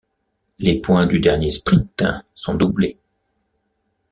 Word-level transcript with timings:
Les 0.57 0.79
points 0.81 1.05
du 1.05 1.19
dernier 1.19 1.51
sprint 1.51 2.03
sont 2.33 2.55
doublés. 2.55 2.97